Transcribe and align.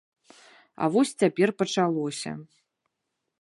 А 0.85 0.87
вось 0.95 1.13
цяпер 1.23 1.49
пачалося. 1.63 2.31